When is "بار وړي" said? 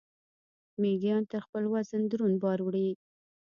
2.43-2.89